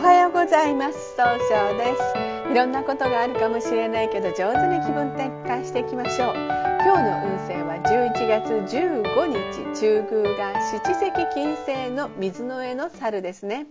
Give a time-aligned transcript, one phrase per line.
[0.00, 1.14] はようございます。
[1.14, 2.50] 総称です。
[2.50, 6.34] いろんなことがあるかもしれないけど上手に気分転換していきましょう。
[6.34, 13.66] 今日の運勢は11月15日中宮が七石金星の水の上の猿ですね。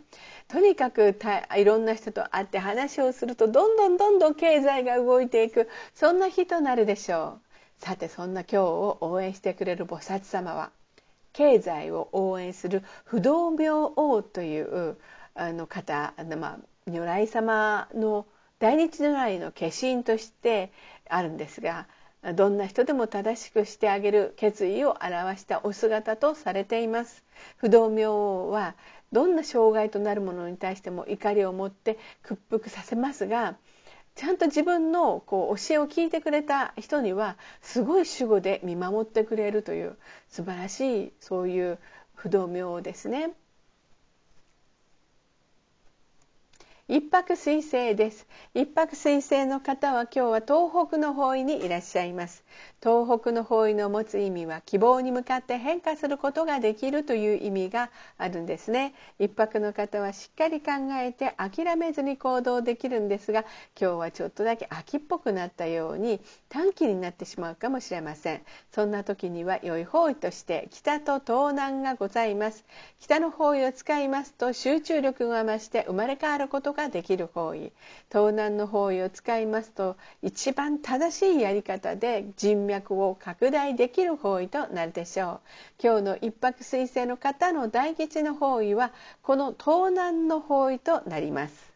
[0.48, 1.18] とにかく
[1.58, 5.68] いろんな人と会って話をするとどんどんどんどん経済が動いていく。
[5.96, 7.40] そんな日となるでしょ
[7.82, 7.84] う。
[7.84, 10.70] さてそんな今日を応援してくれる菩薩様は
[11.34, 14.98] 経済を応援する不動明王という
[15.36, 18.26] あの方、まあ、如来様の
[18.60, 20.72] 大日如来の化身として
[21.08, 21.88] あるんですが
[22.36, 27.24] どんな人でも正しくしてあげる決意を表したお姿とされています
[27.58, 28.76] 不動明王は
[29.14, 33.56] どんな障害となるものに対しても怒りを持って屈服させますが
[34.16, 39.96] ちゃんと自分のこう教えを聞いてくれた人にはすごい守護で見守ってくれるという
[40.28, 41.80] 素晴らしいそういう
[42.16, 43.32] 不動明王ですね。
[46.92, 48.26] 一泊水星です。
[48.56, 52.44] 一泊水星の方は今日は東北の方位にいらっしゃいます。
[52.82, 58.96] 東北の方位の持つ意味は希望に向かって変化することができるという意味があるんですね。
[59.20, 63.46] 一泊の方はしっかり考えて諦めずに行動できるんですが
[63.80, 66.20] 今日はちょっとだけ秋っぽくなったように
[66.50, 68.42] 短期になってしまうかもしれません。
[68.72, 72.66] そんな時には良い方位として北と東南がございます。
[73.00, 77.72] 北の方位を使いますと集中力が増して生まれ変わることがができる方位。
[78.10, 85.40] 東南の方位を使いますと一番正しいやり方で人脈を拡大できる方位となるでしょう。
[85.84, 91.69] 今日の一泊水星の方の大吉の方位はこの東南の方位となります。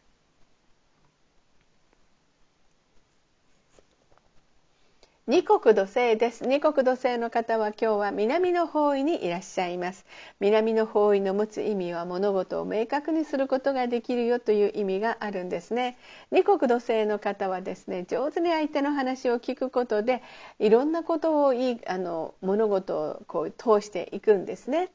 [5.26, 6.46] 二国土星です。
[6.46, 10.04] 二国土星の方は今日は南の方位にいらっしゃいます。
[10.38, 15.96] 南の方位の持つ意味は物事を明確にすることができるよという意味があるんですね。
[16.30, 20.22] 二国土星の方はですね上手に相手の話を聞くことで
[20.58, 24.90] いろんなことをいいあの物事をこう通していくんですね。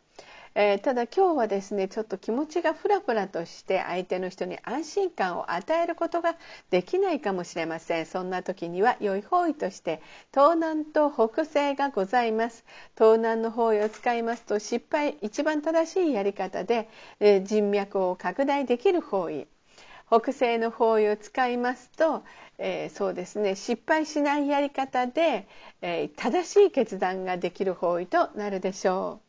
[0.56, 6.36] えー、ただ今日はですねちょっと気持ちがフラフラとして相手の人に安心感を与えることが
[6.72, 8.06] できないかもしれません。
[8.06, 10.02] そんな時には良い方位として
[10.34, 12.66] 東南と北西がございます。
[12.98, 16.90] 東南の方位を使いますと失敗一番正しいやり方で、
[17.20, 19.48] えー、人脈を拡大できる方位。
[20.10, 22.24] 北西の方位を使いますと、
[22.58, 25.48] えー、そうですね失敗しないやり方で、
[25.84, 29.29] え、正しい決断ができる方位となるでしょう。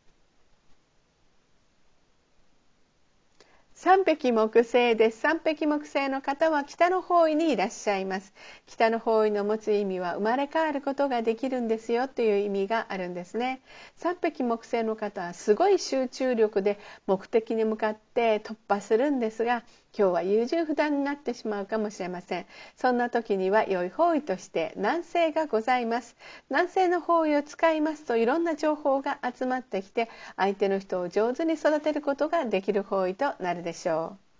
[3.82, 5.20] 三匹木星です。
[5.20, 8.34] 三匹木星の方は北の方位にいらっしゃいます。
[8.66, 13.62] 北の方位の持つ意味は生まれ変わることができるんですよという意味があるんですね。
[13.96, 19.62] 三匹木星の方はすごい集中力で目的に向かって突破するんですが
[19.96, 22.46] 今日は優柔不断になってしまうかもしれません。
[22.76, 26.16] そんな時には良い方位として南西がございます。
[26.48, 34.30] 南西の方位を使いますといろんな情報が集まってきて相手の人を上手に育てることができる方位となるでしょう。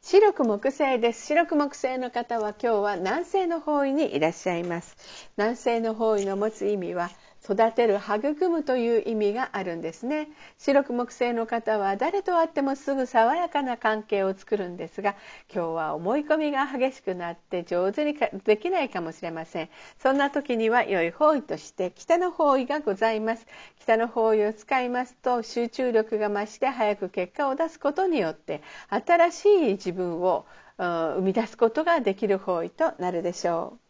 [0.00, 1.26] 白く木星です。
[1.26, 4.96] 白く木星の方は今日は南西の方位にいらっしゃいます。
[5.36, 7.10] 南西の方位の持つ意味は
[7.42, 10.28] 育てる育むという意味があるんですね。
[10.58, 15.14] 白く木星の方は誰と会ってもすぐ爽やかな関係を作るんですが
[15.52, 19.68] 今日は思い込みが激しくなって上手にできないかもしれません。
[19.98, 23.46] そんな時には良い方位として北の方位がございます。
[23.80, 30.44] 北の方位を使いますと集中力が増して早く結果を出すことによって新しい自分を
[30.76, 33.87] 生み出すことができる方位となるでしょう。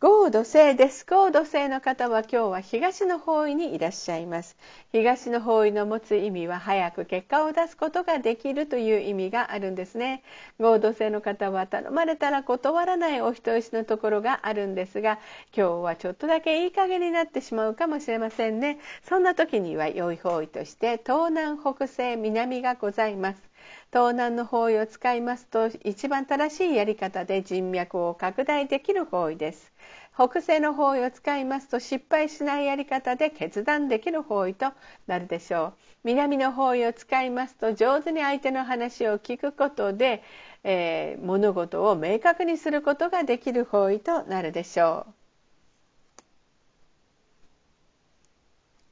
[0.00, 1.04] 合土星です。
[1.04, 4.56] 合土星の方は今日は東の方位にいらっしゃいます。
[4.92, 10.22] 東の方位の持つ意味は早く結果を出すことができるという意味があるんですね。
[10.60, 15.18] 合土星の方は頼まれたら断らないお人よしのところがあるんですが、
[15.52, 18.78] 今日はちょっとだけいい加減になってしまうかもしれませんね。
[19.02, 23.47] そんな時には良い方位として東南北西南がございます。
[23.90, 29.72] 東南の方位を使いますと一番正しいやり方で人脈を拡大できる方位です。
[30.14, 34.72] 北西の方位を使いますと失敗しないやり方で決断できる方位と
[35.06, 35.72] なるでしょう。
[36.04, 40.22] 南の方位を使いますと上手に相手の話を聞くことで、
[40.64, 45.17] えー、物事を明確にすることができる方位となるでしょう。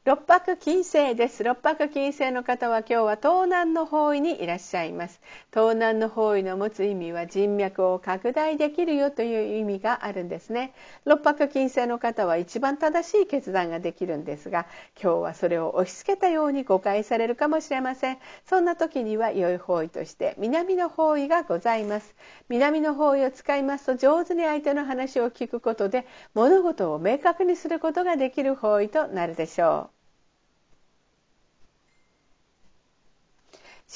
[0.06, 1.42] 六白金星です。
[1.42, 5.20] 六白金星の方は今日は東南の方位にいらっしゃいます。
[5.52, 10.74] 東南の方位の持つ意味は人脈を拡大できるよという意味があるんですね。
[11.06, 18.18] 六白金星の方は一番正しい決断ができるんですが今日はそれを押し付けたように誤解されるかもしれません。
[18.44, 22.14] そんな時には良い方位として南の方位がございます。
[22.48, 29.95] 南の方位を使いますと上手に相手の話を聞くことで物事を明確にすることができる方位となるでしょう。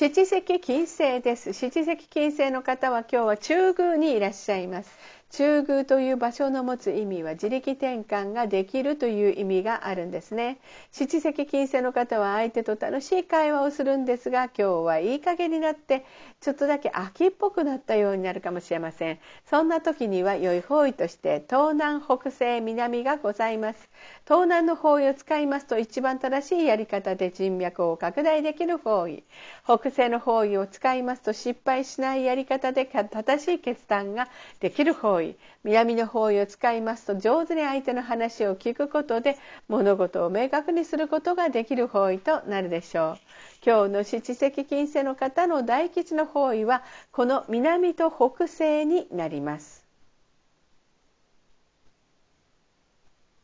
[0.00, 1.52] 七石金星です。
[1.52, 4.90] 七石金星の方は今日は中宮にいらっしゃいます。
[5.30, 10.58] 中宮という場所の持つ意味は自力転換ができるという意味があるんですね。
[10.90, 16.04] 七石金星の方は相手と楽しい会話をするんですが今日はいい加減になって
[16.40, 19.20] ちょっとだけ秋っぽくなったようになるかもしれません。
[19.48, 23.88] そんな時には良い方位として東南北西南がございます。
[24.24, 29.22] 東南の方位を使いますと一番正しいやり方で人脈を拡大できる方位。
[29.64, 34.28] 北西の方位を使いますと失敗しないやり方で正しい決断が
[34.58, 35.19] できる方位。
[35.20, 39.36] 位南の方位を使いますと上手に相手の話を聞くことで
[39.68, 43.18] 物事を明確にすることができる方位となるでしょう。
[43.64, 46.82] 今日の七石金星の方の大吉の方位は
[47.12, 49.89] この南と北西になります。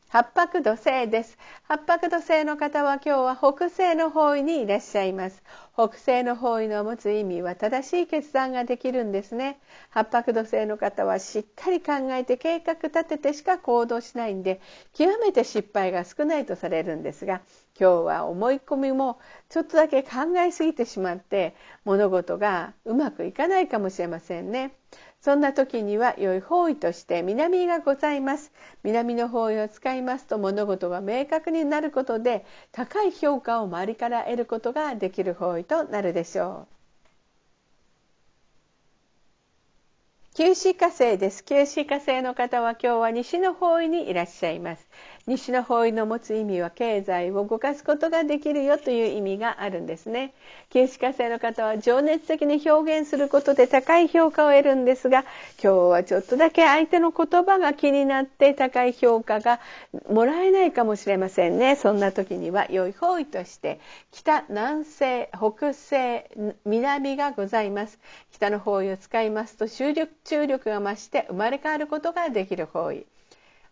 [0.08, 1.36] 八白土星です。
[1.64, 5.42] 八白土星の方は今日は北西の方位にいらっしゃいます。
[5.74, 9.58] 北西の方位の持つ意味は正しい決断ができるんですね。
[9.90, 14.60] 八白土星の方はしっかり考えて計画立ててしか行動しないんで
[14.94, 17.42] 極めて失敗が少ないとされるんですが
[17.78, 19.18] 今日は思い込みも
[19.48, 24.72] ちょっとだけ考えすぎてしまって物事がうまくいかないかもしれませんね。
[25.26, 28.52] そんな時には良い方位として南がございます
[28.84, 36.76] 南の方位を使いますと物事が明確になることで高い評価を周りから得ることができる方位となるでしょう
[40.36, 41.42] 九死火星です。
[41.42, 44.86] 九死火星の方は今日は西の方位にいらっしゃいます。
[45.26, 50.32] 西の方位の持つ意味は経済を動かすことができるよという意味があるんですね。
[50.70, 55.24] 九死火星の方は情熱的に表現することで高い評価を得るんですが、
[55.60, 59.58] 今日はちょっとだけ相手の言葉が気になって高い評価が
[60.08, 61.74] もらえないかもしれませんね。
[61.74, 63.80] そんな時には良い方位として
[64.12, 66.30] 北、南西、北西、
[66.64, 67.98] 南がございます。
[68.30, 73.06] 北の方位を使いますと注力注力が増して生まれ変わることができる方位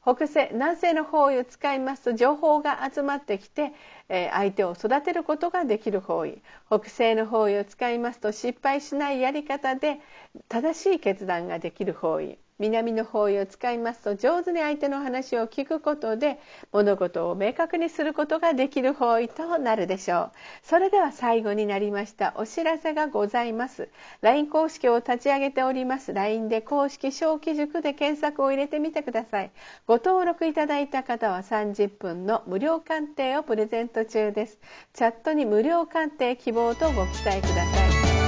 [0.04, 3.72] 北西南西の方位を使いますと情報が集まってきて、
[4.10, 6.42] え相手を育てることができる方位。
[6.68, 10.00] 北西の方位を使いますと失敗しないやり方で
[10.48, 12.38] 正しい決断ができる方位。
[12.58, 16.38] 南の方位を使いますと上手に相手の話を聞くことで
[16.72, 20.32] 物事を明確にすることができる方位となるでしょう。
[20.62, 23.88] それでは最後になりましたお知らせがございます。
[24.20, 26.12] LINE 公式を立ち上げております。
[26.12, 29.50] LINE で公式小規塾で検索を入れてみてください。
[29.86, 34.58] ご登録いただいた方は30分の無料鑑定をプレゼント中です。
[34.92, 37.64] チャットに無料鑑定希望とご記載ください。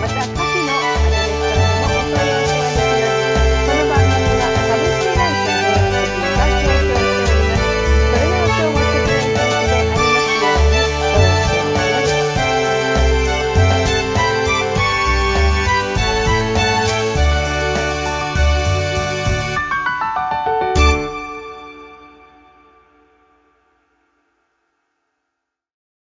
[0.01, 1.05] また、下記のア
[2.11, 2.46] ドバイス